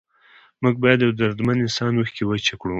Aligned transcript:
موږ 0.61 0.75
باید 0.83 0.97
د 0.99 1.03
یو 1.07 1.13
دردمند 1.19 1.63
انسان 1.65 1.91
اوښکې 1.95 2.23
وچې 2.25 2.53
کړو. 2.59 2.69